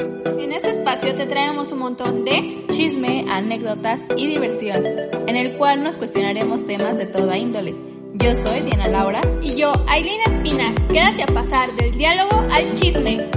[0.00, 5.82] En este espacio te traemos un montón de chisme, anécdotas y diversión, en el cual
[5.82, 7.74] nos cuestionaremos temas de toda índole.
[8.12, 13.28] Yo soy Diana Laura Y yo, Aileen Espina, quédate a pasar del diálogo al chisme.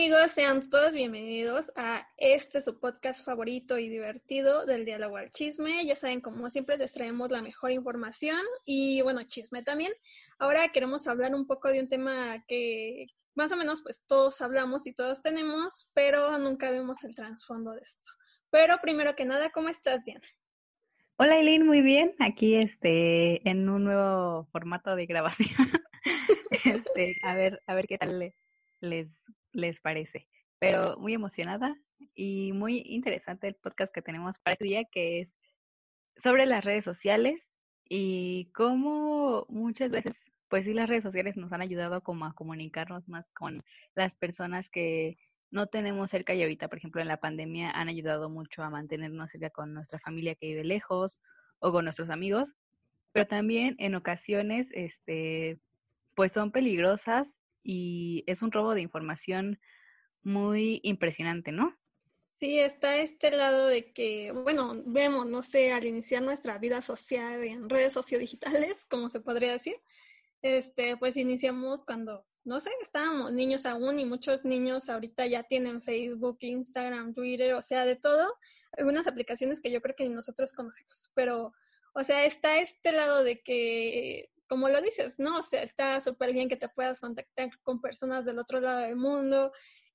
[0.00, 5.84] Amigos, sean todos bienvenidos a este su podcast favorito y divertido del diálogo al chisme.
[5.84, 9.92] Ya saben, como siempre les traemos la mejor información y bueno, chisme también.
[10.38, 14.86] Ahora queremos hablar un poco de un tema que más o menos pues todos hablamos
[14.86, 18.08] y todos tenemos, pero nunca vemos el trasfondo de esto.
[18.48, 20.24] Pero primero que nada, ¿cómo estás, Diana?
[21.16, 22.14] Hola Eileen, muy bien.
[22.20, 25.50] Aquí este en un nuevo formato de grabación.
[26.64, 28.34] este, a ver, a ver qué tal le-
[28.80, 29.08] les
[29.52, 30.28] les parece.
[30.58, 31.76] Pero muy emocionada
[32.14, 35.28] y muy interesante el podcast que tenemos para este día que es
[36.22, 37.40] sobre las redes sociales
[37.88, 40.14] y cómo muchas veces
[40.48, 43.62] pues sí las redes sociales nos han ayudado como a comunicarnos más con
[43.94, 45.16] las personas que
[45.50, 49.30] no tenemos cerca y ahorita, por ejemplo, en la pandemia han ayudado mucho a mantenernos
[49.30, 51.18] cerca con nuestra familia que vive lejos
[51.60, 52.52] o con nuestros amigos,
[53.12, 55.58] pero también en ocasiones, este,
[56.14, 57.28] pues son peligrosas
[57.62, 59.60] y es un robo de información
[60.22, 61.76] muy impresionante, ¿no?
[62.40, 67.44] Sí, está este lado de que, bueno, vemos, no sé, al iniciar nuestra vida social
[67.44, 69.76] en redes sociodigitales, como se podría decir,
[70.40, 75.82] este, pues iniciamos cuando, no sé, estábamos niños aún y muchos niños ahorita ya tienen
[75.82, 78.34] Facebook, Instagram, Twitter, o sea, de todo,
[78.72, 81.52] algunas aplicaciones que yo creo que ni nosotros conocemos, pero,
[81.92, 85.38] o sea, está este lado de que, como lo dices, ¿no?
[85.38, 88.96] O sea, está súper bien que te puedas contactar con personas del otro lado del
[88.96, 89.52] mundo,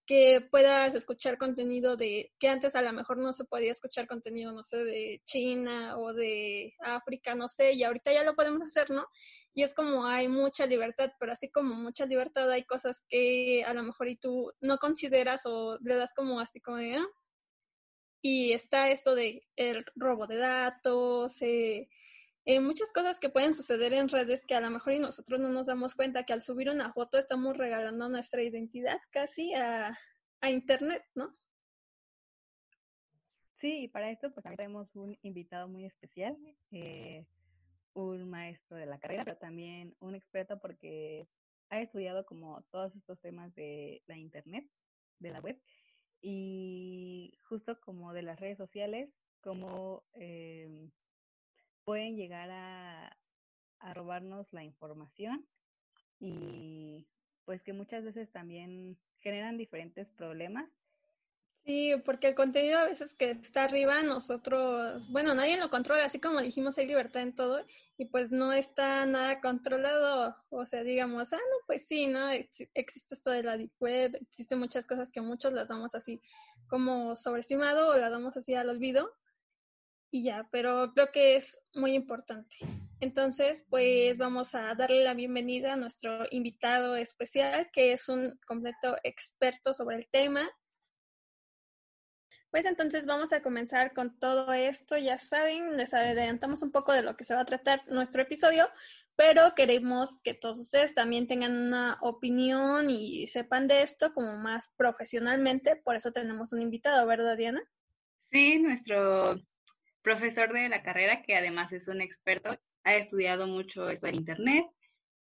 [0.08, 4.54] que puedas escuchar contenido de que antes a lo mejor no se podía escuchar contenido,
[4.54, 8.92] no sé, de China o de África, no sé, y ahorita ya lo podemos hacer,
[8.92, 9.08] ¿no?
[9.54, 13.74] Y es como hay mucha libertad, pero así como mucha libertad hay cosas que a
[13.74, 17.08] lo mejor y tú no consideras o le das como así como de, "Ah".
[18.24, 21.90] Y está esto de el robo de datos, eh,
[22.46, 25.50] eh, muchas cosas que pueden suceder en redes que a lo mejor y nosotros no
[25.50, 29.98] nos damos cuenta que al subir una foto estamos regalando nuestra identidad casi a,
[30.42, 31.36] a internet, ¿no?
[33.56, 36.38] Sí, y para esto pues también tenemos un invitado muy especial,
[36.72, 37.26] eh,
[37.94, 41.28] un maestro de la carrera, pero también un experto porque
[41.70, 44.70] ha estudiado como todos estos temas de la internet,
[45.20, 45.60] de la web,
[46.22, 49.10] y justo como de las redes sociales,
[49.42, 50.92] cómo em,
[51.86, 53.18] pueden llegar a,
[53.94, 55.48] robarnos la información
[56.20, 57.08] y
[57.46, 60.68] pues que muchas veces también generan diferentes problemas
[61.66, 66.20] Sí, porque el contenido a veces que está arriba, nosotros, bueno, nadie lo controla, así
[66.20, 67.66] como dijimos, hay libertad en todo
[67.98, 72.30] y pues no está nada controlado, o sea, digamos, ah, no, pues sí, ¿no?
[72.32, 76.22] Ex- Existe esto de la deep web, existen muchas cosas que muchos las damos así
[76.68, 79.12] como sobreestimado o las damos así al olvido
[80.12, 82.58] y ya, pero creo que es muy importante.
[83.00, 88.98] Entonces, pues vamos a darle la bienvenida a nuestro invitado especial, que es un completo
[89.04, 90.50] experto sobre el tema.
[92.50, 94.98] Pues entonces vamos a comenzar con todo esto.
[94.98, 98.70] Ya saben, les adelantamos un poco de lo que se va a tratar nuestro episodio,
[99.18, 104.74] pero queremos que todos ustedes también tengan una opinión y sepan de esto como más
[104.78, 105.76] profesionalmente.
[105.76, 107.62] Por eso tenemos un invitado, ¿verdad, Diana?
[108.32, 109.36] Sí, nuestro
[110.10, 114.66] profesor de la carrera, que además es un experto, ha estudiado mucho esto en Internet.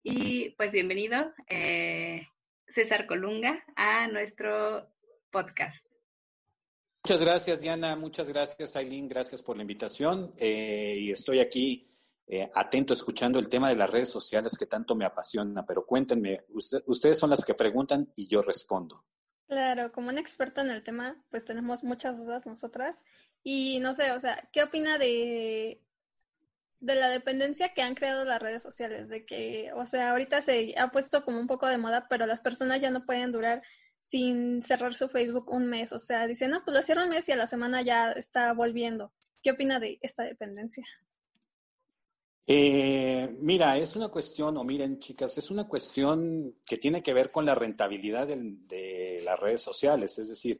[0.03, 2.25] Y pues bienvenido, eh,
[2.65, 4.89] César Colunga, a nuestro
[5.31, 5.85] podcast.
[7.03, 7.97] Muchas gracias, Diana.
[7.97, 9.09] Muchas gracias, Aileen.
[9.09, 10.33] Gracias por la invitación.
[10.37, 11.85] Eh, y estoy aquí
[12.27, 15.65] eh, atento, escuchando el tema de las redes sociales que tanto me apasiona.
[15.65, 19.03] Pero cuéntenme, usted- ustedes son las que preguntan y yo respondo.
[19.49, 23.03] Claro, como un experto en el tema, pues tenemos muchas dudas nosotras.
[23.43, 25.81] Y no sé, o sea, ¿qué opina de,
[26.79, 29.09] de la dependencia que han creado las redes sociales?
[29.09, 32.41] De que, o sea, ahorita se ha puesto como un poco de moda, pero las
[32.41, 33.63] personas ya no pueden durar
[33.99, 35.91] sin cerrar su Facebook un mes.
[35.93, 38.53] O sea, dicen, no, pues lo cierro un mes y a la semana ya está
[38.53, 39.13] volviendo.
[39.41, 40.85] ¿Qué opina de esta dependencia?
[42.51, 47.31] Eh, mira, es una cuestión, o miren chicas, es una cuestión que tiene que ver
[47.31, 50.59] con la rentabilidad de las redes sociales, es decir,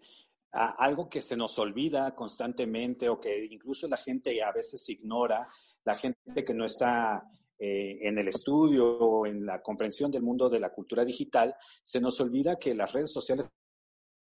[0.51, 5.47] algo que se nos olvida constantemente o que incluso la gente a veces ignora,
[5.85, 7.23] la gente que no está
[7.57, 11.99] eh, en el estudio o en la comprensión del mundo de la cultura digital, se
[11.99, 13.47] nos olvida que las redes sociales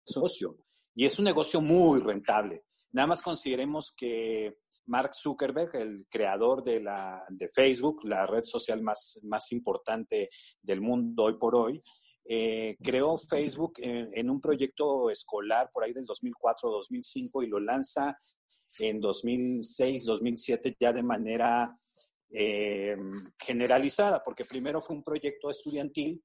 [0.04, 0.56] son un negocio
[0.94, 2.64] y es un negocio muy rentable.
[2.92, 8.82] Nada más consideremos que Mark Zuckerberg, el creador de, la, de Facebook, la red social
[8.82, 10.30] más, más importante
[10.62, 11.82] del mundo hoy por hoy,
[12.28, 18.18] eh, creó Facebook en, un proyecto escolar por ahí del 2004-2005 y lo lanza
[18.78, 21.78] en 2006-2007 ya de manera
[22.30, 22.96] eh,
[23.38, 26.22] generalizada, porque primero fue un proyecto estudiantil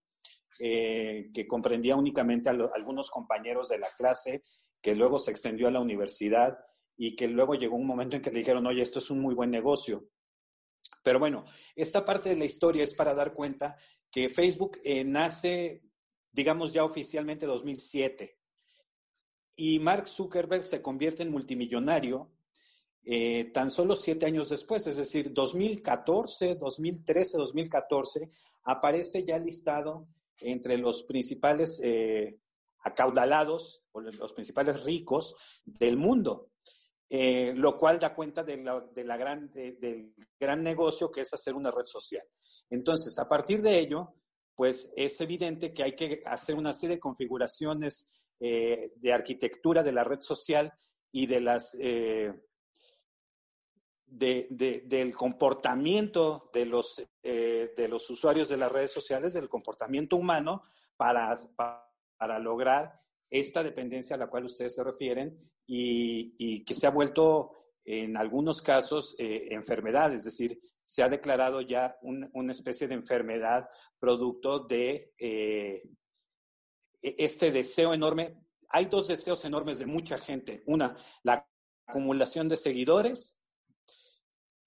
[0.59, 4.43] eh, que comprendía únicamente a algunos compañeros de la clase,
[4.81, 6.57] que luego se extendió a la universidad
[6.97, 9.33] y que luego llegó un momento en que le dijeron, oye, esto es un muy
[9.33, 10.07] buen negocio.
[11.03, 11.45] Pero bueno,
[11.75, 13.75] esta parte de la historia es para dar cuenta
[14.11, 15.79] que Facebook eh, nace,
[16.31, 18.37] digamos ya oficialmente 2007,
[19.55, 22.31] y Mark Zuckerberg se convierte en multimillonario
[23.03, 28.29] eh, tan solo siete años después, es decir, 2014, 2013, 2014,
[28.63, 30.07] aparece ya listado
[30.39, 32.37] entre los principales eh,
[32.83, 35.35] acaudalados o los principales ricos
[35.65, 36.49] del mundo.
[37.13, 41.69] Eh, lo cual da cuenta de la, gran, del gran negocio que es hacer una
[41.69, 42.23] red social.
[42.69, 44.13] Entonces, a partir de ello,
[44.61, 48.05] pues es evidente que hay que hacer una serie de configuraciones
[48.39, 50.71] eh, de arquitectura de la red social
[51.11, 52.31] y de las eh,
[54.05, 60.61] del comportamiento de los, de los usuarios de las redes sociales, del comportamiento humano,
[60.95, 61.33] para,
[62.19, 67.49] para lograr esta dependencia a la cual ustedes se refieren y, que se ha vuelto
[67.85, 73.67] en algunos casos eh, enfermedad, es decir, se ha declarado ya una especie de enfermedad
[73.99, 75.83] producto de eh,
[77.01, 78.37] e, este deseo enorme.
[78.69, 80.63] Hay dos deseos enormes de mucha gente.
[80.67, 81.47] Una, la
[81.87, 83.37] acumulación de seguidores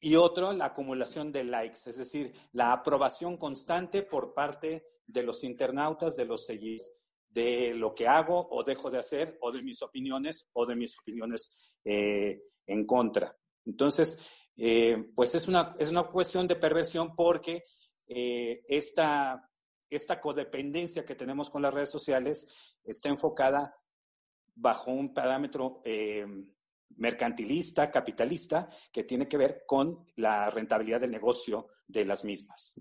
[0.00, 5.44] y otro, la acumulación de likes, es decir, la aprobación constante por parte de los
[5.44, 9.82] internautas, de los seguidores de lo que hago o dejo de hacer o de mis
[9.82, 13.36] opiniones o de mis opiniones eh, en contra.
[13.64, 14.18] Entonces,
[14.56, 17.64] eh, pues es una, es una cuestión de perversión porque
[18.08, 19.50] eh, esta,
[19.90, 22.46] esta codependencia que tenemos con las redes sociales
[22.82, 23.76] está enfocada
[24.54, 25.82] bajo un parámetro
[26.96, 32.76] mercantilista, capitalista, que tiene que ver con la rentabilidad del negocio de las mismas.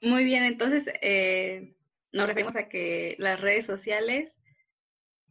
[0.00, 1.76] Muy bien, entonces eh,
[2.12, 4.37] nos referimos a que las redes sociales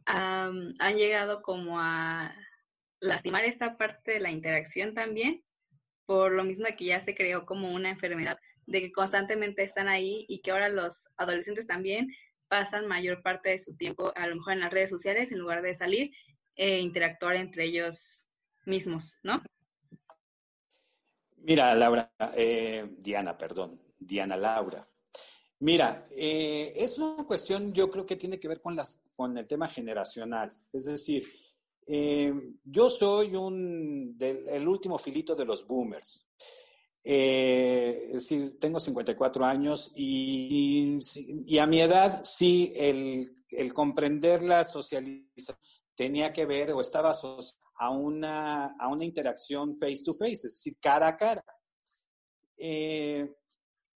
[0.08, 2.34] han llegado como a
[3.00, 5.44] lastimar esta parte de la interacción también,
[6.06, 10.24] por lo mismo que ya se creó como una enfermedad, de que constantemente están ahí
[10.28, 12.08] y que ahora los adolescentes también
[12.48, 15.60] pasan mayor parte de su tiempo a lo mejor en las redes sociales en lugar
[15.62, 16.10] de salir
[16.56, 18.26] e interactuar entre ellos
[18.64, 19.42] mismos, ¿no?
[21.36, 23.80] Mira, Laura, eh, Diana, perdón.
[23.98, 24.86] Diana Laura.
[25.60, 29.46] Mira, eh, es una cuestión, yo creo que tiene que ver con, las, con el
[29.46, 30.52] tema generacional.
[30.72, 31.24] Es decir,
[31.88, 32.32] eh,
[32.64, 36.28] yo soy un, el último filito de los boomers.
[37.02, 41.00] Eh, es decir, tengo 54 años y,
[41.46, 45.56] y, a mi edad sí el, el, comprender la socialización
[45.94, 47.12] tenía que ver o estaba
[47.76, 51.44] a una, a una interacción face to face, es decir, cara a cara.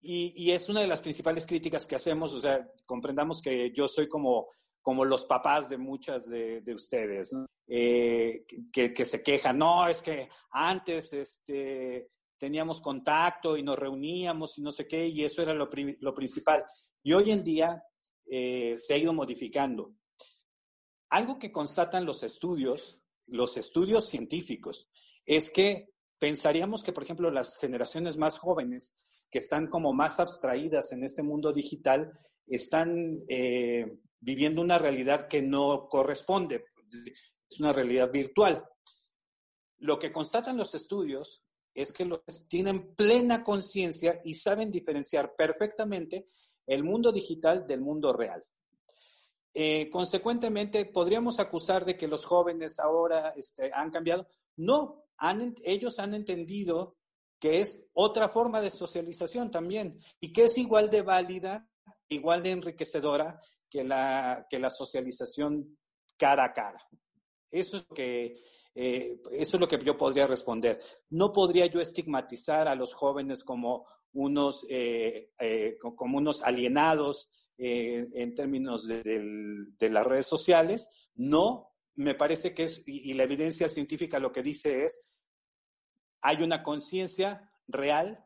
[0.05, 4.09] Y, es una de las principales críticas que hacemos, o sea, comprendamos que yo soy
[4.09, 4.49] como,
[4.81, 7.33] como los papás de muchas de, ustedes,
[7.69, 14.63] eh, que, se quejan, no, es que antes este, teníamos contacto y nos reuníamos y
[14.63, 16.65] no sé qué, y eso era lo, principal.
[17.05, 17.81] Y hoy en día
[18.27, 19.95] eh, se ha ido modificando.
[21.11, 24.91] Algo que constatan los estudios, los estudios científicos,
[25.25, 28.97] es que pensaríamos que, por ejemplo, las generaciones más jóvenes
[29.33, 32.13] que están como más abstraídas en este mundo digital,
[32.47, 36.67] están eh, viviendo una realidad que no corresponde,
[37.51, 38.63] es una realidad virtual.
[39.79, 41.43] Lo que constatan los estudios
[41.75, 46.27] es que los tienen plena conciencia y saben diferenciar perfectamente
[46.67, 48.45] el mundo digital del mundo real.
[49.55, 54.29] Eh, consecuentemente, podríamos acusar de que los jóvenes ahora este, han cambiado.
[54.57, 55.05] No,
[55.65, 56.97] ellos han entendido
[57.43, 61.69] que es otra forma de socialización también y que es igual de válida,
[62.09, 65.77] igual de enriquecedora que la, que la socialización
[66.17, 66.89] cara a cara.
[67.51, 68.37] Eso es lo que
[68.75, 70.81] Eh, eso es lo que yo podría responder.
[71.11, 78.35] No podría yo estigmatizar a los jóvenes como unos, eh, eh, como unos alienados en
[78.35, 80.89] términos de, las redes sociales.
[81.15, 85.13] No, me parece que es, y la evidencia científica lo que dice es,
[86.23, 88.25] hay una conciencia real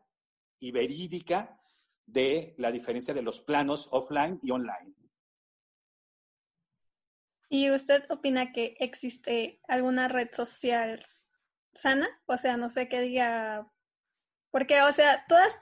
[0.59, 1.61] y verídica
[2.05, 4.95] de la diferencia de los planos offline y online.
[7.49, 11.03] ¿Y usted opina que existe alguna red social
[11.73, 12.09] sana?
[12.27, 13.73] O sea, no sé qué diga.
[14.51, 15.59] Porque, o sea, todas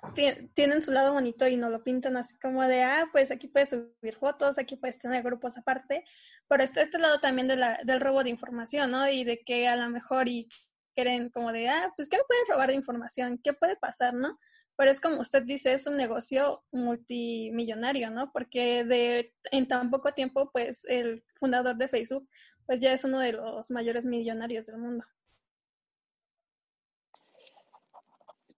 [0.55, 3.71] tienen su lado bonito y no lo pintan así como de, ah, pues aquí puedes
[3.71, 6.05] subir fotos, aquí puedes tener grupos aparte,
[6.47, 9.09] pero está este lado también del robo de información, ¿no?
[9.09, 10.49] Y de que a lo mejor y
[10.95, 13.41] quieren como de, ah, pues ¿qué me pueden robar de información?
[13.43, 14.39] ¿Qué puede pasar, no?
[14.77, 18.33] Pero es como usted dice, es un negocio multimillonario, ¿no?
[18.33, 22.29] Porque de en tan poco tiempo, pues el fundador de Facebook,
[22.67, 25.05] pues ya es uno de los mayores millonarios del mundo.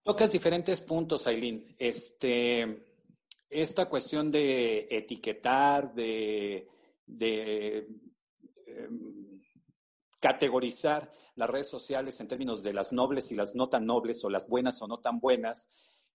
[0.03, 1.65] Tocas diferentes puntos, Aileen.
[1.79, 2.87] Este,
[3.51, 6.69] esta cuestión de etiquetar, de,
[7.07, 7.89] de
[8.67, 9.39] em,
[10.21, 14.31] categorizar las redes sociales en términos de las nobles y las no tan nobles, o
[14.31, 15.69] las buenas o no tan buenas,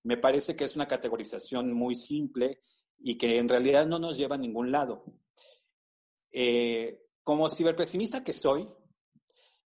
[0.03, 2.59] me parece que es una categorización muy simple
[2.99, 5.05] y que en realidad no nos lleva a ningún lado.
[6.31, 8.67] Eh, como ciberpesimista que soy,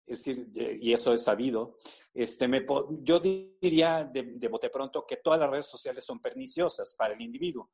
[0.07, 1.79] es decir, y eso es sabido,
[2.13, 2.67] este, me,
[3.03, 7.71] yo diría de, bote pronto que todas las redes sociales son perniciosas para el individuo.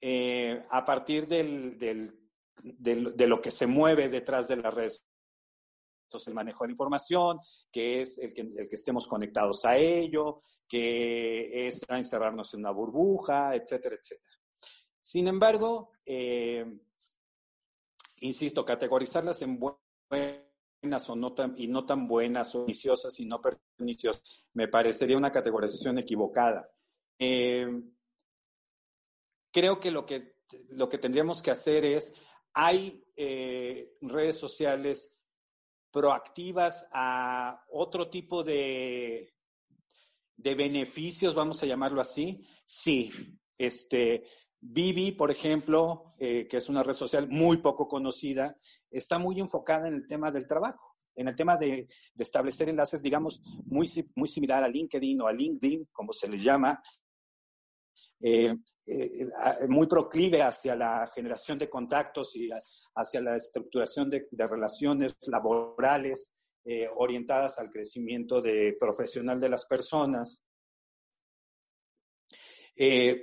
[0.00, 1.78] Eh, a partir del,
[2.62, 5.09] de lo que se mueve detrás de las redes
[6.10, 7.38] entonces, el manejo de la información,
[7.70, 13.94] que es el que, estemos conectados a ello, que es encerrarnos en una burbuja, etcétera,
[13.94, 14.36] etcétera.
[15.00, 16.66] Sin embargo, eh,
[18.22, 23.40] insisto, categorizarlas en buenas o no tan, y no tan buenas, o perniciosas y no
[23.40, 26.68] perniciosas, me parecería una categorización equivocada.
[27.20, 27.68] Eh,
[29.52, 30.40] creo que lo, que
[30.70, 32.12] lo que tendríamos que hacer es,
[32.52, 35.19] hay eh, redes sociales
[35.90, 39.34] proactivas a otro tipo de,
[40.36, 42.46] de beneficios, vamos a llamarlo así?
[42.64, 43.10] Sí.
[43.56, 44.24] Este,
[44.60, 48.56] Vivi, por ejemplo, eh, que es una red social muy poco conocida,
[48.90, 53.42] está muy enfocada en el tema del trabajo, en el tema de, establecer enlaces, digamos,
[53.64, 56.80] muy, muy similar a LinkedIn o a LinkedIn, como se le llama,
[58.20, 58.54] eh,
[58.86, 59.28] eh,
[59.68, 62.50] muy proclive hacia la generación de contactos y
[62.94, 66.32] hacia la estructuración de, relaciones laborales
[66.64, 70.42] eh, orientadas al crecimiento de, profesional de las personas,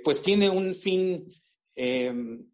[0.04, 1.28] pues tiene un fin
[1.74, 2.48] em,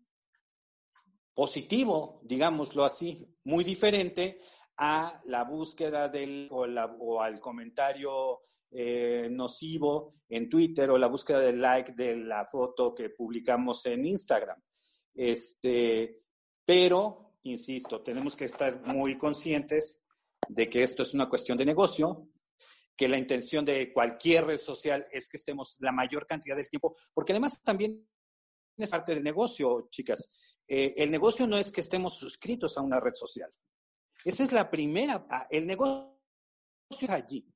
[1.35, 4.41] positivo, digámoslo así, muy diferente
[4.77, 8.41] a la búsqueda del o al comentario
[8.71, 14.05] eh, nocivo en Twitter o la búsqueda de like de la foto que publicamos en
[14.05, 14.61] Instagram.
[15.15, 16.24] Este,
[16.65, 20.01] pero, insisto, tenemos que estar muy conscientes
[20.49, 22.29] de que esto es una cuestión de negocio,
[22.97, 26.97] que la intención de cualquier red social es que estemos la mayor cantidad del tiempo,
[27.13, 28.07] porque además también
[28.77, 30.29] es parte del negocio, chicas.
[30.67, 33.51] Eh, el negocio no es que estemos suscritos a una red social.
[34.25, 36.15] Esa es la primera, ah, el negocio
[36.91, 37.47] es allí.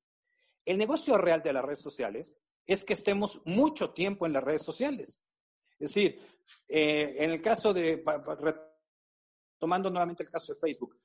[0.65, 4.63] El negocio real de las redes sociales es que estemos mucho tiempo en las redes
[4.63, 5.23] sociales.
[5.79, 6.19] Es decir,
[6.67, 8.03] eh, en el caso de,
[9.59, 10.97] tomando nuevamente el caso de Facebook,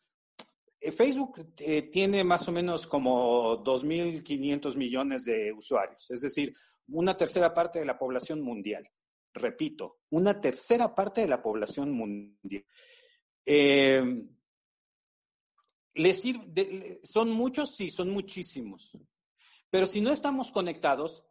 [0.81, 6.55] eh, Facebook eh, tiene más o menos como 2.500 millones de usuarios, es decir,
[6.89, 8.89] una tercera parte de la población mundial.
[9.33, 12.65] Repito, una tercera parte de la población mundial.
[17.03, 17.75] ¿Son muchos?
[17.75, 18.93] Sí, son muchísimos.
[19.71, 21.25] Pero si no estamos conectados,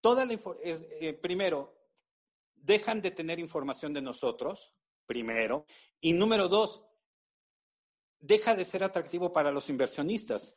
[0.00, 1.76] toda la eh, primero,
[2.56, 4.74] dejan de tener información de nosotros,
[5.10, 5.66] primero,
[6.00, 6.84] y número dos,
[8.20, 10.56] deja de ser atractivo para los inversionistas.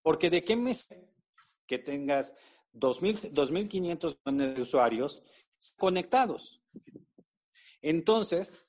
[0.00, 0.94] Porque de qué mes
[1.66, 2.34] que tengas
[2.72, 5.24] 2.500 millones de usuarios
[5.76, 6.62] conectados.
[7.82, 8.64] Entonces,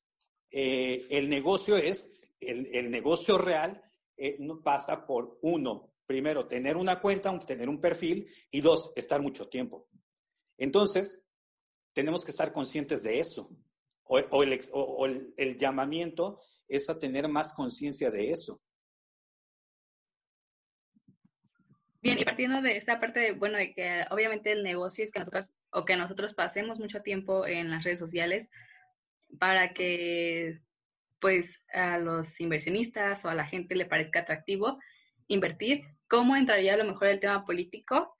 [0.49, 2.09] eh, el negocio es,
[2.39, 3.83] el, negocio real
[4.17, 9.49] eh, pasa por uno, primero, tener una cuenta, tener un perfil y dos, estar mucho
[9.49, 9.87] tiempo.
[10.57, 11.23] Entonces,
[11.93, 13.51] tenemos que estar conscientes de eso.
[14.07, 15.03] O,
[15.37, 18.61] el, llamamiento es a tener más conciencia de eso.
[22.01, 25.19] Bien, y partiendo de esta parte de, bueno, de que obviamente el negocio es que
[25.19, 28.47] nosotros, o que nosotros pasemos mucho tiempo en las redes sociales
[29.39, 30.59] para que,
[31.19, 34.79] pues, a los inversionistas o a la gente le parezca atractivo,
[35.27, 38.15] invertir, ¿cómo entraría a lo mejor el tema político?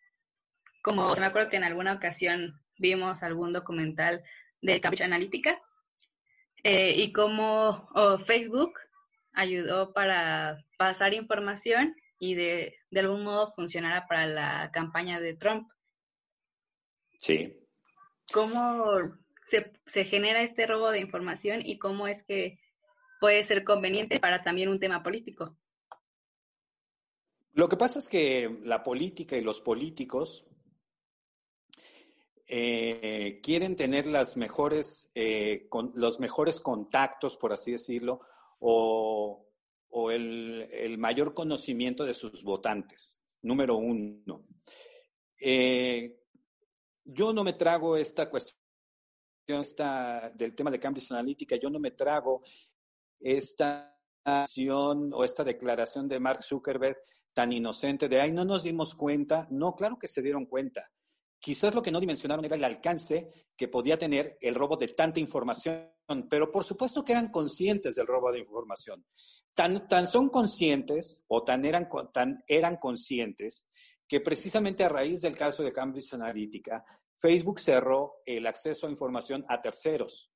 [0.82, 4.24] Como me acuerdo que en alguna ocasión vimos algún documental
[4.62, 5.62] de Cambridge Analytica
[6.68, 7.88] eh, y cómo
[8.26, 8.80] Facebook
[9.34, 15.70] ayudó para pasar información y de, de algún modo funcionara para la campaña de Trump.
[17.20, 17.56] Sí.
[18.34, 18.84] ¿Cómo
[19.46, 22.58] se, se genera este robo de información y cómo es que
[23.20, 25.56] puede ser conveniente para también un tema político?
[27.54, 30.48] Lo que pasa es que la política y los políticos
[32.48, 38.22] eh, quieren tener las mejores, eh, los mejores contactos, por así decirlo,
[38.60, 39.42] o,
[40.12, 44.46] el, mayor conocimiento de sus votantes, número uno.
[45.40, 46.22] Eh,
[47.04, 48.60] yo no me trago esta cuestión
[49.48, 52.44] esta, del tema de Cambridge Analytica, yo no me trago
[53.20, 56.98] esta acción o esta declaración de Mark Zuckerberg
[57.34, 59.48] tan inocente de, ay, no nos dimos cuenta.
[59.52, 60.90] No, claro que se dieron cuenta.
[61.46, 65.20] Quizás lo que no dimensionaron era el alcance que podía tener el robo de tanta
[65.20, 65.92] información,
[66.28, 69.06] pero por supuesto que eran conscientes del robo de información.
[69.54, 73.68] Tan, son conscientes o tan eran, tan eran conscientes
[74.08, 76.84] que precisamente a raíz del caso de Cambridge Analytica,
[77.20, 80.32] Facebook cerró el acceso a información a terceros.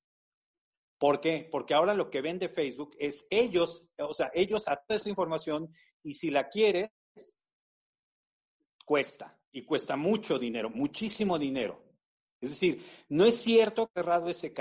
[1.00, 1.50] ¿Por qué?
[1.52, 5.74] Porque ahora lo que vende Facebook es ellos, o sea, ellos a toda esa información
[6.04, 6.92] y si la quieres,
[8.86, 9.39] cuesta.
[9.52, 11.84] Y cuesta mucho dinero, muchísimo dinero.
[12.42, 14.54] Es decir, no es cierto que cerrado ese,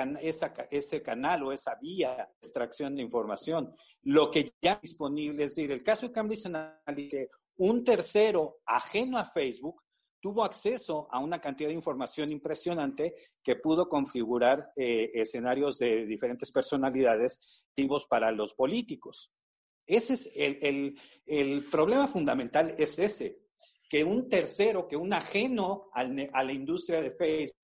[0.71, 3.73] ese canal o esa vía de extracción de información.
[4.03, 7.27] Lo que ya disponible, es decir, el caso de Cambridge Analytica,
[7.59, 9.83] un tercero ajeno a Facebook
[10.21, 16.51] tuvo acceso a una cantidad de información impresionante que pudo configurar eh, escenarios de diferentes
[16.51, 19.31] personalidades activos para los políticos.
[19.87, 23.39] Ese es el, el, el, problema fundamental, es ese,
[23.89, 26.05] que un tercero, que un ajeno a
[26.45, 27.57] la industria de Facebook,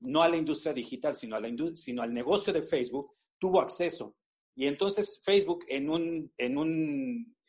[0.00, 4.16] no a la industria digital, sino, al negocio de Facebook, tuvo acceso.
[4.54, 6.32] Y entonces Facebook, en un,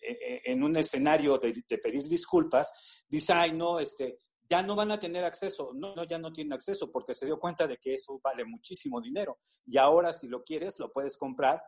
[0.02, 4.18] e, e, escenario de, pedir disculpas, dice, ay, no, este,
[4.50, 5.72] ya no van a tener acceso.
[5.74, 9.40] No, ya no tienen acceso porque se dio cuenta de que eso vale muchísimo dinero.
[9.66, 11.62] Y ahora, si lo quieres, lo puedes comprar,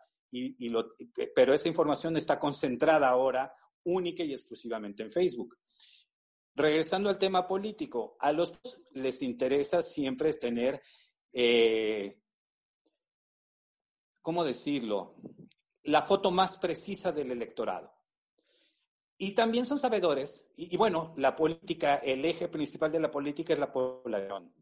[1.36, 5.56] pero esa información está concentrada ahora única y exclusivamente en Facebook.
[6.56, 8.54] Regresando al tema político, a los
[8.92, 10.82] les interesa siempre tener,
[11.32, 12.20] eh,
[14.22, 15.16] ¿cómo decirlo?
[15.84, 17.94] La foto más precisa del electorado.
[19.18, 23.54] Y también son sabedores, y, y, bueno, la política, el eje principal de la política
[23.54, 24.54] es la población,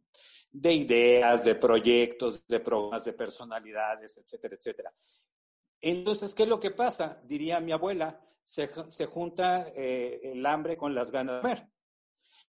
[0.52, 4.94] de ideas, de proyectos, de programas, de personalidades, etcétera, etcétera.
[5.82, 7.22] Entonces, ¿qué es lo que pasa?
[7.24, 11.70] Diría mi abuela, se, se junta eh, el hambre con las ganas de comer.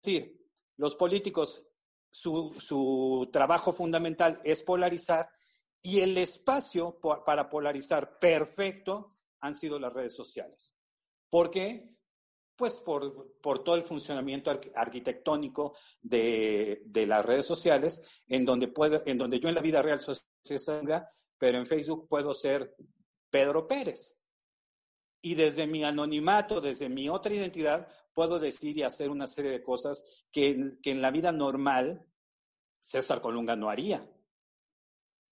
[0.02, 0.40] Decir,
[0.76, 1.66] los políticos,
[2.10, 5.28] su, su trabajo fundamental es polarizar
[5.82, 10.74] y el espacio para polarizar perfecto han sido las redes sociales.
[11.30, 11.96] ¿Por qué?
[12.56, 19.02] Pues por, por todo el funcionamiento arquitectónico de, de, las redes sociales, en donde, puedo,
[19.06, 20.16] en donde yo en la vida real soy
[21.38, 22.76] pero en Facebook puedo ser
[23.30, 24.19] Pedro Pérez.
[25.22, 29.62] Y desde mi anonimato, desde mi otra identidad, puedo decir y hacer una serie de
[29.62, 32.06] cosas que, que en la vida normal
[32.80, 34.08] César Colunga no haría.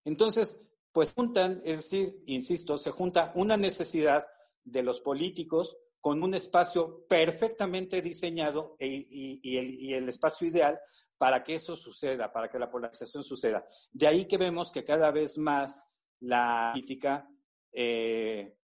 [0.04, 4.24] Entonces, pues juntan, es decir, insisto, se junta una necesidad
[4.64, 10.78] de los políticos con un espacio perfectamente diseñado e, y, y, el, espacio ideal
[11.16, 13.66] para que eso suceda, para que la polarización suceda.
[13.92, 15.82] De ahí que vemos que cada vez más
[16.20, 17.28] la política,
[17.72, 18.57] eh,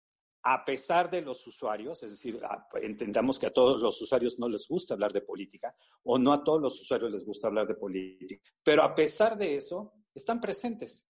[0.43, 2.41] a pesar de los usuarios, es decir,
[2.81, 6.43] entendamos que a todos los usuarios no les gusta hablar de política, o no a
[6.43, 11.07] todos los usuarios les gusta hablar de política, pero a pesar de eso, están presentes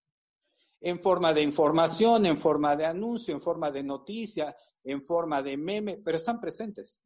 [0.80, 5.56] en forma de información, en forma de anuncio, en forma de noticia, en forma de
[5.56, 7.02] meme, pero están presentes.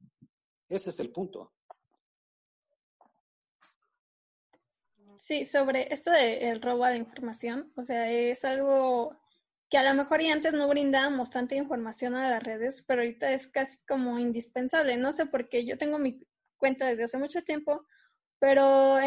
[0.69, 1.53] Ese es el punto.
[5.17, 9.17] Sí, sobre esto del robo de información, o sea, es algo
[9.69, 13.33] que a lo mejor y antes no brindábamos tanta información a las redes, pero ahorita
[13.33, 14.97] es casi como indispensable.
[14.97, 16.21] No sé por qué yo tengo mi
[16.57, 17.87] cuenta desde hace mucho tiempo,
[18.39, 18.99] pero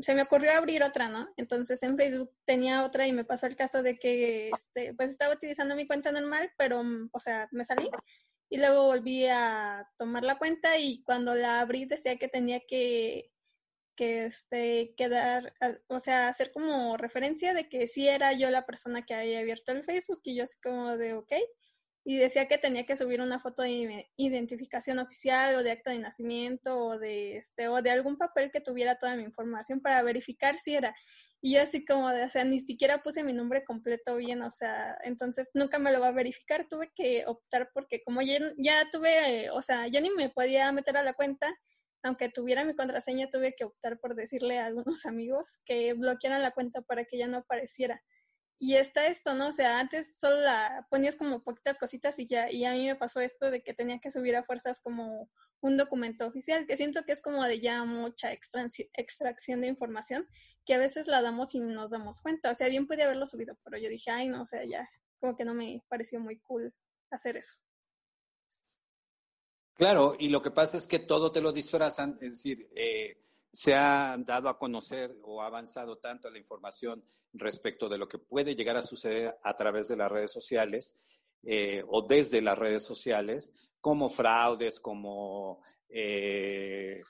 [0.00, 1.28] se me ocurrió abrir otra, ¿no?
[1.36, 5.34] Entonces en Facebook tenía otra y me pasó el caso de que, este, pues estaba
[5.34, 7.88] utilizando mi cuenta normal, pero, mm, o sea, me salí
[8.50, 13.30] y luego volví a tomar la cuenta y cuando la abrí decía que tenía que,
[13.96, 15.54] que, este, quedar,
[15.88, 19.72] o sea, hacer como referencia de que sí era yo la persona que había abierto
[19.72, 21.32] el Facebook y yo así como de, ok.
[22.06, 25.98] y decía que tenía que subir una foto de identificación oficial o de acta de
[26.00, 30.58] nacimiento o de este o de algún papel que tuviera toda mi información para verificar
[30.58, 30.94] si era.
[31.40, 34.50] Y yo así como de, o sea, ni siquiera puse mi nombre completo bien, o
[34.50, 36.66] sea, entonces nunca me lo va a verificar.
[36.68, 40.96] Tuve que optar porque como ya, ya tuve, o sea, ya ni me podía meter
[40.96, 41.54] a la cuenta,
[42.04, 46.52] aunque tuviera mi contraseña, tuve que optar por decirle a algunos amigos que bloquearan la
[46.52, 48.02] cuenta para que ya no apareciera.
[48.60, 49.48] Y está esto, ¿no?
[49.48, 52.94] O sea, antes solo la ponías como poquitas cositas y ya, y a mí me
[52.94, 55.28] pasó esto de que tenía que subir a fuerzas como
[55.60, 60.28] un documento oficial, que siento que es como de ya mucha extracción de información,
[60.64, 62.50] que a veces la damos y nos damos cuenta.
[62.50, 64.88] O sea, bien podía haberlo subido, pero yo dije, ay, no, o sea, ya,
[65.20, 66.74] como que no me pareció muy cool
[67.10, 67.56] hacer eso.
[69.74, 73.18] Claro, y lo que pasa es que todo te lo disfrazan, es decir, eh,
[73.52, 78.18] se ha dado a conocer o ha avanzado tanto la información respecto de lo que
[78.18, 80.96] puede llegar a suceder a través de las redes sociales
[81.42, 87.02] eh, o desde las redes sociales, como fraudes, como eh,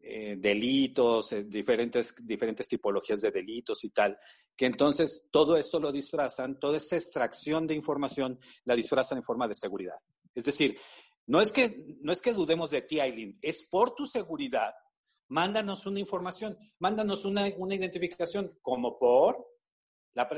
[0.00, 4.18] eh, delitos, diferentes, diferentes tipologías de delitos y tal,
[4.56, 9.46] que entonces todo esto lo disfrazan, toda esta extracción de información la disfrazan en forma
[9.46, 9.98] de seguridad.
[10.34, 10.78] Es decir,
[11.26, 14.74] no es que, no es que dudemos de ti, Aileen, es por tu seguridad
[15.32, 19.48] mándanos una información, mándanos una, una identificación, como por,
[20.12, 20.28] la,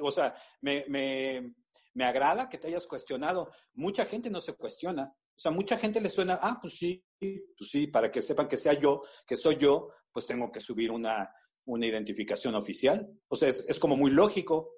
[0.00, 1.54] o sea, me, me,
[1.94, 3.50] me agrada que te hayas cuestionado.
[3.72, 5.12] Mucha gente no se cuestiona.
[5.36, 8.56] O sea, mucha gente le suena, ah, pues sí, pues sí, para que sepan que
[8.56, 13.08] sea yo, que soy yo, pues tengo que subir una, una identificación oficial.
[13.26, 14.72] O sea, es, es como muy lógico.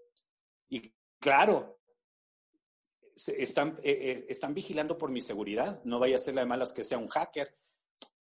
[0.70, 1.75] Y claro,
[3.16, 5.82] están, eh, eh, están vigilando por mi seguridad.
[5.84, 7.56] No vaya a ser la de malas que sea un hacker.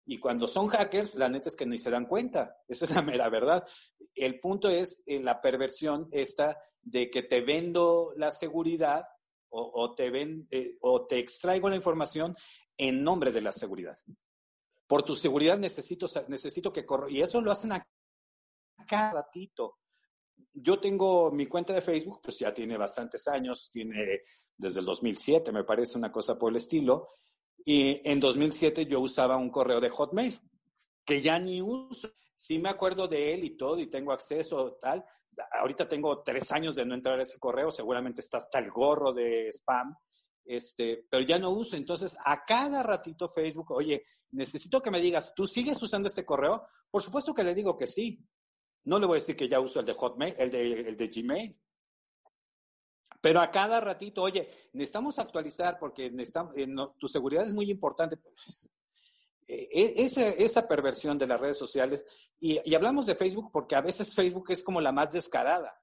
[0.07, 2.63] Y cuando son hackers, la neta es que ni se dan cuenta.
[2.69, 3.67] Esa es la mera verdad.
[4.15, 9.03] El punto es eh, la perversión esta de que te vendo la seguridad
[9.57, 12.37] o, te, ven, eh, o te extraigo la información
[12.77, 13.97] en nombre de la seguridad.
[14.89, 17.09] Por tu seguridad necesito, necesito que corra.
[17.09, 17.87] Y eso lo hacen a
[18.89, 19.79] cada ratito.
[20.53, 24.23] Yo tengo mi cuenta de Facebook, pues ya tiene bastantes años, tiene
[24.57, 27.09] desde el 2007, me parece una cosa por el estilo.
[27.65, 30.41] Y en 2007 yo usaba un correo de Hotmail,
[31.05, 32.11] que ya ni uso.
[32.37, 35.05] Sí me acuerdo de él y todo, y tengo acceso, tal.
[35.61, 39.13] Ahorita tengo tres años de no entrar a ese correo, seguramente está hasta el gorro
[39.13, 39.97] de spam,
[40.45, 41.77] este, pero ya no uso.
[41.77, 46.67] Entonces, a cada ratito Facebook, oye, necesito que me digas, ¿tú sigues usando este correo?
[46.91, 48.21] Por supuesto que le digo que sí.
[48.85, 51.09] No le voy a decir que ya uso el de Hotmail, el de, el de
[51.09, 51.57] Gmail.
[53.25, 58.19] Pero a cada ratito, oye, necesitamos actualizar porque eh, tu seguridad es muy importante.
[59.49, 62.05] Eh, e, esa, esa, perversión de las redes sociales,
[62.39, 65.75] y, hablamos de Facebook porque a veces Facebook es como la más descarada,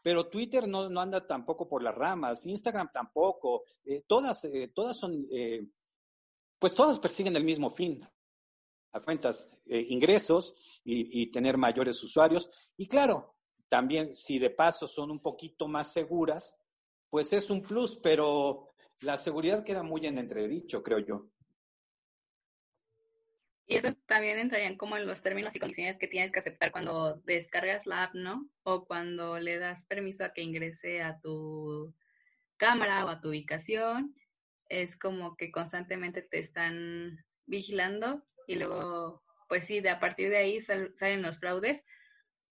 [0.00, 5.26] pero Twitter no, anda tampoco por las ramas, Instagram tampoco, eh, todas, todas son,
[6.58, 8.00] pues todas persiguen el mismo fin,
[8.94, 12.48] a cuentas, ingresos y, y tener mayores usuarios.
[12.76, 13.34] Y claro,
[13.68, 16.56] también, si de paso son un poquito más seguras,
[17.10, 21.30] pues es un plus, pero la seguridad queda muy en entredicho, creo yo.
[23.66, 27.14] Y eso también entrarían como en los términos y condiciones que tienes que aceptar cuando
[27.24, 28.48] descargas la app, ¿no?
[28.62, 31.94] O cuando le das permiso a que ingrese a tu
[32.56, 34.14] cámara o a tu ubicación.
[34.68, 40.36] Es como que constantemente te están vigilando y luego, pues sí, de a partir de
[40.36, 41.84] ahí salen los fraudes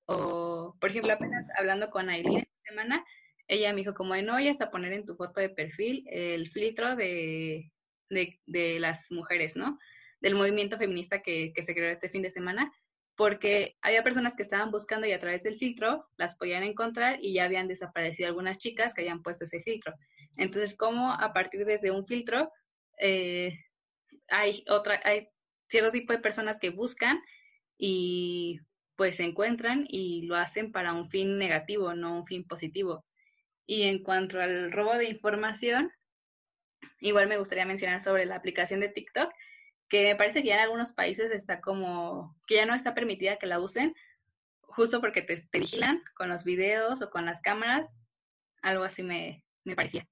[0.05, 3.05] o, por ejemplo, apenas hablando con Aileen esta semana,
[3.47, 6.95] ella me dijo como no vayas a poner en tu foto de perfil el filtro
[6.95, 7.71] de,
[8.09, 9.79] de, las mujeres, ¿no?
[10.21, 12.71] Del movimiento feminista que, que se creó este fin de semana,
[13.15, 17.33] porque había personas que estaban buscando y a través del filtro las podían encontrar y
[17.33, 19.93] ya habían desaparecido algunas chicas que habían puesto ese filtro.
[20.35, 22.51] Entonces, ¿cómo a partir desde un filtro
[22.99, 23.53] eh,
[24.29, 25.27] hay otra, hay
[25.73, 27.19] cierto tipo de personas que buscan
[27.79, 28.59] y
[28.95, 33.03] pues se encuentran y lo hacen para un fin negativo, no un fin positivo.
[33.65, 35.91] Y en cuanto al robo de información,
[36.99, 39.33] igual me gustaría mencionar sobre la aplicación de TikTok,
[39.89, 43.37] que me parece que ya en algunos países está como, que ya no está permitida
[43.37, 43.95] que la usen,
[44.61, 47.89] justo porque te, vigilan con los videos o con las cámaras,
[48.61, 50.07] algo así me, me parecía.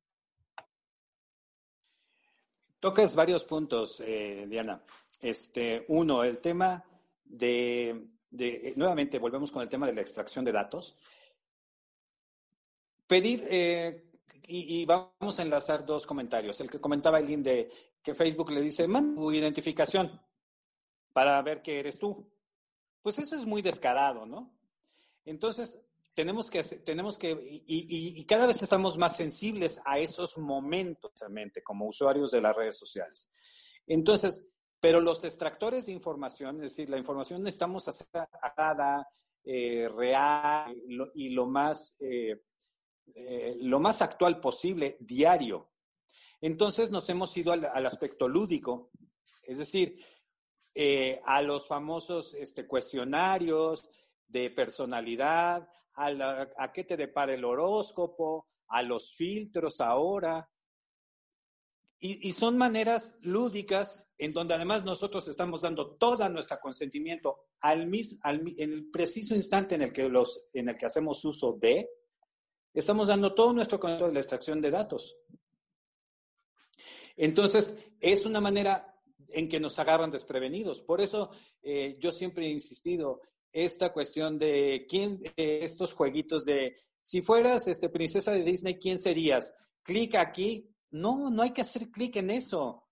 [2.80, 4.82] Tocas varios puntos, eh, Diana.
[5.22, 6.84] Este, uno, el tema
[7.24, 10.98] de eh, nuevamente volvemos con el tema de la extracción de datos.
[13.08, 14.06] Pedir, eh,
[14.48, 16.60] y, vamos a enlazar dos comentarios.
[16.62, 17.70] El que comentaba el de
[18.02, 20.20] que Facebook le dice, manda tu identificación
[21.14, 22.26] para ver que eres tú.
[23.02, 24.54] Pues eso es muy descarado, ¿no?
[25.26, 25.82] Entonces,
[26.14, 31.12] tenemos que, tenemos que, y, cada vez estamos más sensibles a esos momentos,
[31.64, 33.30] como usuarios de las redes sociales.
[33.88, 34.44] Entonces,
[34.82, 38.08] pero los extractores de información, es decir, la información necesitamos hacer
[39.44, 40.76] eh, real
[41.14, 42.42] y lo más, eh,
[43.14, 45.70] eh, lo más actual posible, diario.
[46.42, 48.90] Entonces nos hemos ido al, aspecto lúdico,
[49.44, 50.04] es decir,
[51.26, 53.88] a los famosos este, cuestionarios
[54.28, 60.50] de personalidad, a, a qué te depara el horóscopo, a los filtros ahora,
[62.04, 68.20] y, son maneras lúdicas en donde además nosotros estamos dando todo nuestro consentimiento al mismo,
[68.24, 71.88] en el preciso instante en el, que los, en el que hacemos uso de,
[72.74, 75.16] estamos dando todo nuestro control de la extracción de datos.
[77.16, 78.96] Entonces, es una manera
[79.30, 80.82] en que nos agarran desprevenidos.
[80.82, 81.30] Por eso
[81.62, 83.22] eh, yo siempre he insistido,
[83.54, 88.98] esta cuestión de quién, eh, estos jueguitos de, si fueras este, princesa de Disney, ¿quién
[88.98, 89.54] serías?
[89.84, 92.88] Clic aquí no, no hay que hacer clic en eso,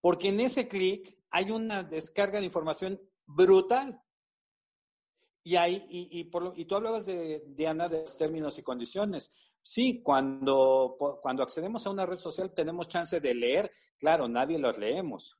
[0.00, 4.02] porque en ese clic hay una descarga de información brutal.
[5.42, 9.30] Y, hay, y, por, y tú hablabas de, Diana, de los términos y condiciones.
[9.62, 13.72] Sí, cuando, cuando accedemos a una red social tenemos chance de leer.
[13.98, 15.38] Claro, nadie los leemos.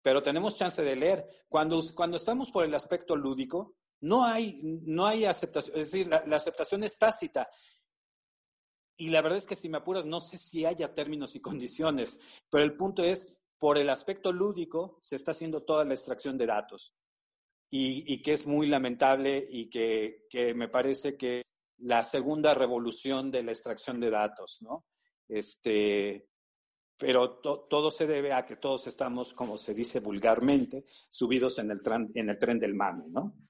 [0.00, 1.28] Pero tenemos chance de leer.
[1.48, 5.76] Cuando, cuando estamos por el aspecto lúdico, no hay, no hay aceptación.
[5.76, 7.48] Es decir, la aceptación es tácita.
[9.00, 12.18] Y la verdad es que si me apuras, no sé si haya términos y condiciones,
[12.50, 16.46] pero el punto es, por el aspecto lúdico, se está haciendo toda la extracción de
[16.46, 16.94] datos.
[17.70, 21.42] Y, que es muy lamentable y que, me parece que
[21.78, 24.86] la segunda revolución de la extracción de datos, ¿no?
[25.28, 26.28] Este,
[26.96, 31.82] pero todo se debe a que todos estamos, como se dice vulgarmente, subidos en el,
[32.14, 33.47] en el tren del mame, ¿no?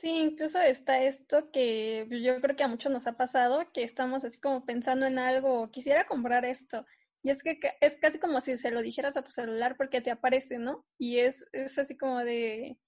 [0.00, 4.22] Sí, incluso está esto que yo creo que a muchos nos ha pasado, que estamos
[4.22, 6.86] así como pensando en algo, quisiera comprar esto.
[7.20, 10.12] Y es que es casi como si se lo dijeras a tu celular porque te
[10.12, 10.86] aparece, ¿no?
[10.98, 12.78] Y es, es así como de,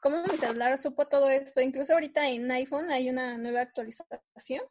[0.00, 1.60] ¿cómo mi celular supo todo esto?
[1.60, 4.62] Incluso ahorita en iPhone hay una nueva actualización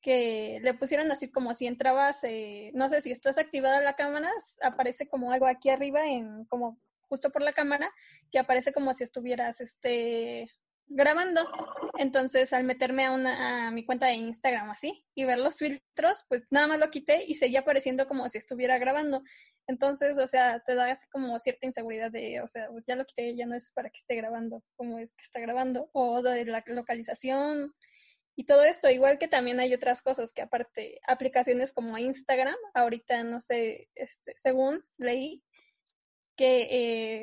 [0.00, 4.30] que le pusieron así como si entrabas, eh, no sé si estás activada la cámara,
[4.62, 7.90] aparece como algo aquí arriba, en como justo por la cámara,
[8.32, 10.50] que aparece como si estuvieras este
[10.88, 11.48] grabando.
[11.98, 16.24] Entonces, al meterme a, una, a mi cuenta de Instagram así y ver los filtros,
[16.28, 19.22] pues nada más lo quité y seguía apareciendo como si estuviera grabando.
[19.66, 23.36] Entonces, o sea, te da como cierta inseguridad de, o sea, pues ya lo quité,
[23.36, 26.64] ya no es para que esté grabando, como es que está grabando, o de la
[26.66, 27.74] localización
[28.34, 28.88] y todo esto.
[28.88, 34.34] Igual que también hay otras cosas que aparte, aplicaciones como Instagram, ahorita no sé, este,
[34.36, 35.44] según leí,
[36.38, 36.68] que,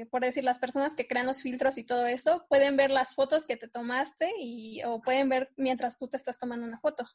[0.01, 3.15] eh, por decir, las personas que crean los filtros y todo eso, pueden ver las
[3.15, 7.05] fotos que te tomaste y, o pueden ver mientras tú te estás tomando una foto.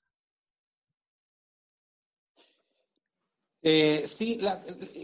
[3.62, 4.40] Eh, sí,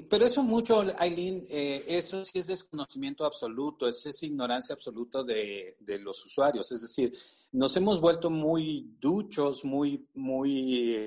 [0.08, 5.76] pero eso mucho, Aileen, eh, eso sí es desconocimiento absoluto, es, es ignorancia absoluta de,
[5.78, 6.72] de, los usuarios.
[6.72, 7.12] Es decir,
[7.52, 11.06] nos hemos vuelto muy duchos, muy, muy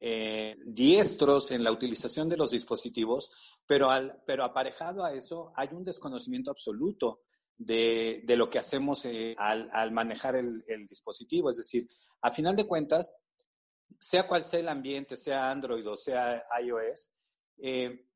[0.00, 3.30] eh, diestros en la utilización de los dispositivos,
[3.66, 7.22] pero, al, pero aparejado a eso hay un desconocimiento absoluto
[7.56, 11.50] de, de lo que hacemos eh, al, manejar el, el, dispositivo.
[11.50, 11.88] Es decir,
[12.20, 13.16] a final de cuentas,
[13.98, 17.14] sea cual sea el ambiente, sea Android o sea iOS,
[17.58, 18.06] eh,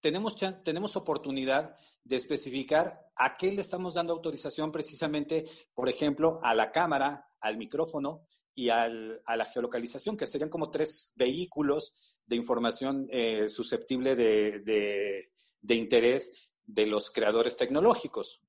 [0.00, 6.54] tenemos, tenemos oportunidad de especificar a qué le estamos dando autorización precisamente, por ejemplo, a
[6.54, 11.94] la cámara, al micrófono y al, a la geolocalización, que serían como tres vehículos
[12.26, 15.30] de información eh, susceptible de,
[15.62, 18.42] de, interés de los creadores tecnológicos.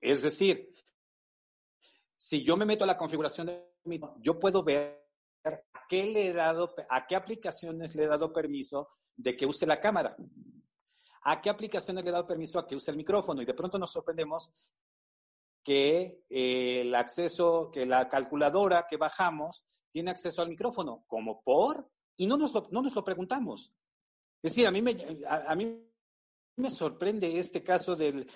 [0.00, 0.74] Es decir,
[2.16, 5.02] si yo me meto a la configuración de mi, yo puedo ver
[5.44, 9.66] a qué le he dado, a qué aplicaciones le he dado permiso de que use
[9.66, 10.16] la cámara,
[11.22, 13.78] a qué aplicaciones le he dado permiso a que use el micrófono y de pronto
[13.78, 14.50] nos sorprendemos
[15.64, 21.90] que eh, el acceso, que la calculadora que bajamos tiene acceso al micrófono, como por,
[22.16, 23.72] y no nos lo, no nos lo preguntamos.
[24.42, 24.94] Es decir, a mí me,
[25.26, 25.88] a, mí
[26.56, 28.26] me sorprende este caso de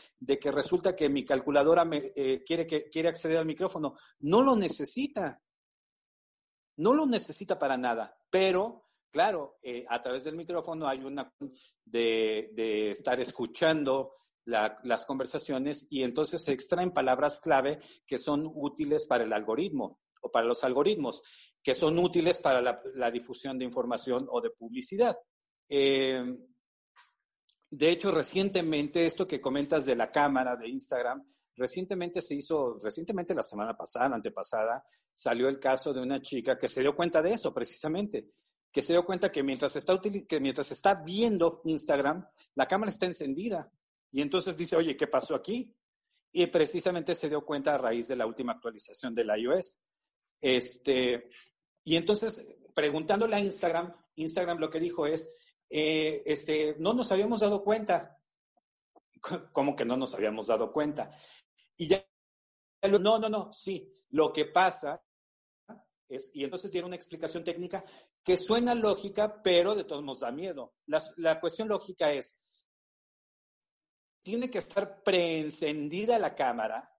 [0.41, 3.97] que resulta que mi calculadora me, eh, quiere, que, quiere acceder al micrófono.
[4.21, 5.43] No lo necesita.
[6.79, 8.17] No lo necesita para nada.
[8.31, 11.31] Pero, claro, eh, a través del micrófono hay una
[11.85, 14.15] de, de estar escuchando
[14.49, 20.31] las conversaciones y entonces se extraen palabras clave que son útiles para el algoritmo o
[20.31, 21.23] para los algoritmos,
[21.63, 25.17] que son útiles para la, difusión de información o de publicidad.
[25.69, 26.25] Eh,
[27.71, 31.23] de hecho, recientemente, esto que comentas de la cámara de Instagram,
[31.55, 36.69] recientemente se hizo, recientemente la semana pasada, antepasada, salió el caso de una chica que
[36.69, 38.31] se dio cuenta de eso precisamente,
[38.73, 43.07] que se dio cuenta que mientras está, que mientras está viendo Instagram, la cámara está
[43.07, 43.71] encendida.
[44.11, 45.75] Y entonces dice, oye, ¿qué pasó aquí?
[46.33, 49.79] Y precisamente se dio cuenta a raíz de la última actualización del iOS.
[50.41, 51.31] Este,
[51.85, 55.31] y entonces, preguntándole a Instagram, Instagram lo que dijo es,
[55.71, 58.19] eh, este, no nos habíamos dado cuenta.
[59.53, 61.11] ¿Cómo que no nos habíamos dado cuenta?
[61.77, 62.07] Y ya,
[62.83, 65.03] no, no, no, sí, lo que pasa
[66.09, 67.85] es, y entonces tiene una explicación técnica
[68.23, 70.75] que suena lógica, pero de todos nos da miedo.
[70.87, 72.39] La, la cuestión lógica es,
[74.29, 76.95] tiene que estar preencendida la cámara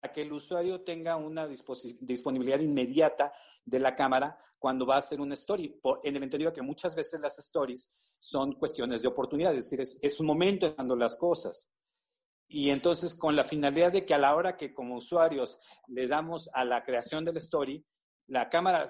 [0.00, 3.32] para que el usuario tenga una disponibilidad inmediata
[3.64, 7.20] de la cámara cuando va a hacer una story, en el entendido que muchas veces
[7.20, 11.70] las stories son cuestiones de oportunidad, es decir, es, es un momento dando las cosas.
[12.48, 16.50] Y entonces, con la finalidad de que a la hora que como usuarios le damos
[16.54, 17.86] a la creación del story,
[18.26, 18.88] la cámara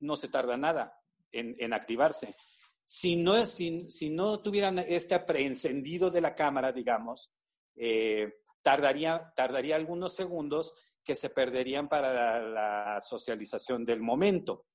[0.00, 1.00] no se tarda nada
[1.32, 2.36] en, en activarse.
[2.84, 7.32] Si no, si, si, no tuvieran este preencendido de la cámara, digamos,
[7.76, 14.66] eh, tardaría, tardaría algunos segundos que se perderían para la, socialización del momento.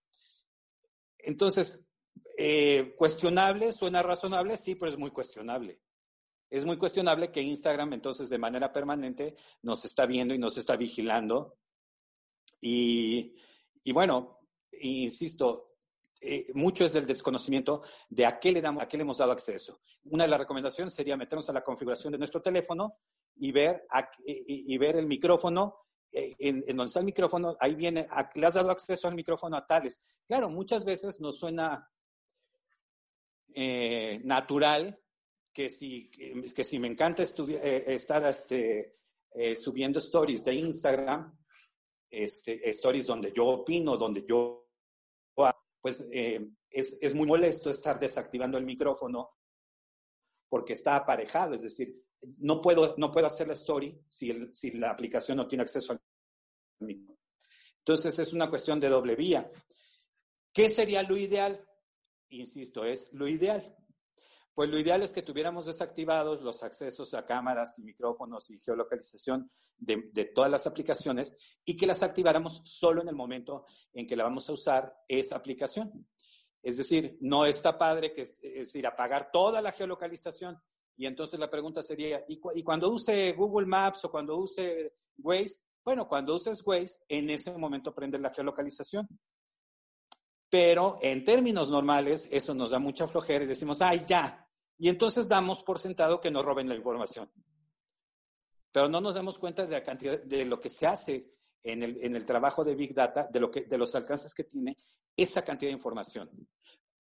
[1.18, 1.86] Entonces,
[2.38, 5.82] eh, cuestionable, suena razonable, sí, pero es muy cuestionable.
[6.50, 10.76] Es muy cuestionable que Instagram entonces de manera permanente nos está viendo y nos está
[10.76, 11.58] vigilando.
[12.62, 13.36] Y,
[13.84, 14.40] y bueno,
[14.80, 15.69] insisto,
[16.22, 19.32] eh, mucho es del desconocimiento de a qué, le damos, a qué le hemos dado
[19.32, 19.80] acceso.
[20.04, 22.98] Una de las recomendaciones sería meternos a la configuración de nuestro teléfono
[23.36, 23.86] y ver,
[24.26, 25.78] y, ver el micrófono
[26.12, 28.06] eh, en, donde está el micrófono, ahí viene,
[28.36, 30.00] le has dado acceso al micrófono a tales.
[30.26, 31.90] Claro, muchas veces nos suena
[33.54, 35.00] eh, natural
[35.54, 38.98] que si, que, si me encanta eh, estar este,
[39.56, 41.38] subiendo stories de Instagram,
[42.10, 44.66] este, stories donde yo opino, donde yo,
[45.82, 49.38] pues es, es muy molesto estar desactivando el micrófono
[50.50, 52.04] porque está aparejado, es decir,
[52.40, 56.02] no puedo, no puedo hacer la story si, si la aplicación no tiene acceso al
[56.80, 57.18] micro.
[57.80, 59.50] Entonces es una cuestión de doble vía.
[60.52, 61.66] ¿Qué sería lo ideal?
[62.30, 63.76] Insisto, es lo ideal.
[64.60, 69.50] Pues lo ideal es que tuviéramos desactivados los accesos a cámaras y micrófonos y geolocalización
[69.78, 74.18] de, de, todas las aplicaciones y que las activáramos solo en el momento en que
[74.18, 76.06] la vamos a usar esa aplicación.
[76.62, 80.62] Es decir, no está padre que es decir, apagar toda la geolocalización.
[80.98, 85.62] Y entonces la pregunta sería, ¿y, cuando use Google Maps o cuando use Waze?
[85.86, 89.08] Bueno, cuando uses Waze, en ese momento prende la geolocalización.
[90.50, 94.48] Pero en términos normales, eso nos da mucha flojera y decimos, ay, ya.
[94.80, 97.30] Y entonces damos por sentado que nos roben la información.
[98.72, 101.98] Pero no nos damos cuenta de la cantidad, de lo que se hace en el,
[102.02, 104.78] en el trabajo de Big Data, de, lo que, de los alcances que tiene
[105.18, 106.30] esa cantidad de información.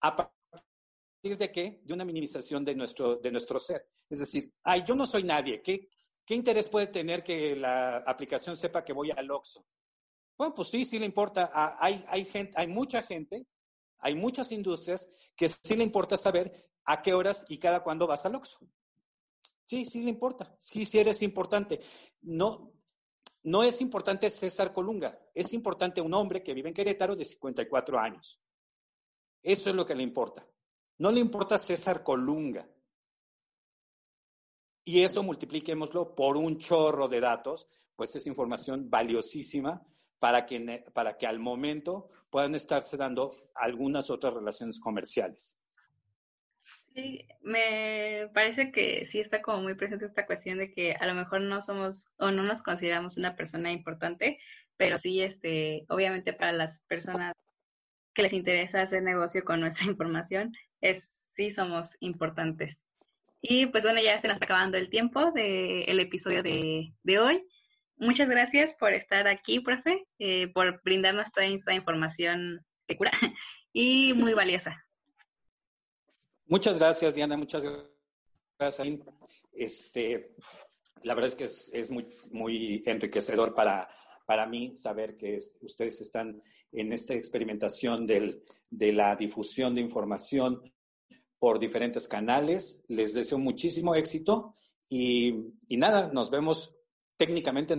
[0.01, 1.79] ¿A partir de qué?
[1.83, 3.87] De una minimización de nuestro, de nuestro ser.
[4.09, 5.61] Es decir, ay, yo no soy nadie.
[5.61, 5.87] ¿Qué,
[6.25, 9.65] ¿Qué interés puede tener que la aplicación sepa que voy al Oxxo?
[10.37, 11.49] Bueno, pues sí, sí le importa.
[11.53, 13.47] Ah, hay, hay, gente, hay mucha gente,
[13.99, 18.25] hay muchas industrias que sí le importa saber a qué horas y cada cuándo vas
[18.25, 18.67] al Oxxo.
[19.63, 20.55] Sí, sí le importa.
[20.57, 21.79] Sí, sí eres importante.
[22.23, 22.73] No,
[23.43, 27.99] no es importante César Colunga, es importante un hombre que vive en Querétaro de 54
[27.99, 28.41] años.
[29.43, 30.45] Eso es lo que le importa.
[30.97, 32.67] No le importa César Colunga.
[34.83, 39.85] Y eso multipliquémoslo por un chorro de datos, pues es información valiosísima
[40.17, 45.59] para que, para que al momento puedan estarse dando algunas otras relaciones comerciales.
[46.93, 51.13] Sí, me parece que sí está como muy presente esta cuestión de que a lo
[51.13, 54.39] mejor no somos o no nos consideramos una persona importante,
[54.77, 57.33] pero sí, este, obviamente para las personas
[58.13, 62.81] que les interesa hacer negocio con nuestra información, es sí somos importantes.
[63.41, 67.43] Y pues bueno, ya se nos está acabando el tiempo del episodio de, de, hoy.
[67.97, 73.11] Muchas gracias por estar aquí, profe, eh, por brindarnos toda esta información de cura
[73.73, 74.83] y muy valiosa.
[76.49, 77.37] Muchas gracias, Diana.
[77.37, 77.63] Muchas
[78.57, 78.87] gracias.
[79.53, 80.35] Este,
[81.03, 83.87] la verdad es que es, muy, muy enriquecedor para,
[84.25, 86.41] para mí saber que ustedes están
[86.71, 90.73] en esta experimentación del, de la difusión de información
[91.37, 92.83] por diferentes canales.
[92.87, 94.55] Les deseo muchísimo éxito
[94.89, 96.75] y, y nada, nos vemos
[97.15, 97.77] técnicamente,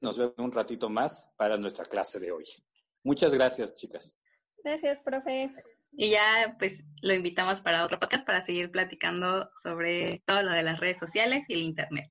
[0.00, 2.44] nos vemos un ratito más para nuestra clase de hoy.
[3.04, 4.18] Muchas gracias, chicas.
[4.64, 5.54] Gracias, profe.
[5.92, 10.62] Y ya pues lo invitamos para otro podcast para seguir platicando sobre todo lo de
[10.62, 12.10] las redes sociales y el Internet.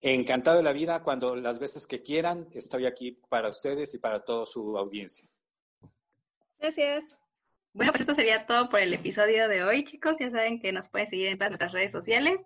[0.00, 4.20] Encantado de la vida, cuando las veces que quieran, estoy aquí para ustedes y para
[4.20, 5.28] toda su audiencia.
[6.58, 7.18] Gracias.
[7.72, 10.16] Bueno, pues esto sería todo por el episodio de hoy, chicos.
[10.18, 12.40] Ya saben que nos pueden seguir en todas nuestras redes sociales.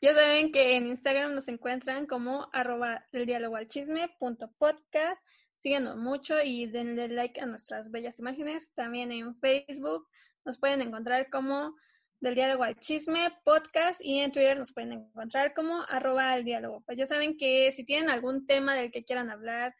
[0.00, 5.26] Ya saben que en Instagram nos encuentran como arroba el diálogo al chisme punto podcast.
[5.58, 8.72] Síganos mucho y denle like a nuestras bellas imágenes.
[8.74, 10.06] También en Facebook
[10.44, 11.74] nos pueden encontrar como
[12.20, 16.82] del diálogo al chisme podcast y en Twitter nos pueden encontrar como arroba al diálogo.
[16.86, 19.74] Pues ya saben que si tienen algún tema del que quieran hablar,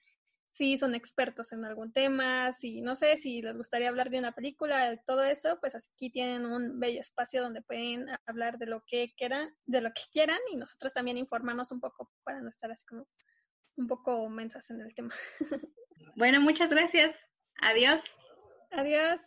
[0.49, 4.33] si son expertos en algún tema, si no sé, si les gustaría hablar de una
[4.33, 8.83] película, de todo eso, pues aquí tienen un bello espacio donde pueden hablar de lo
[8.85, 12.73] que quieran, de lo que quieran y nosotros también informarnos un poco para no estar
[12.73, 13.07] así como
[13.79, 15.15] un poco mensas en el tema.
[16.17, 17.17] Bueno, muchas gracias.
[17.61, 18.03] Adiós.
[18.73, 19.21] Adiós.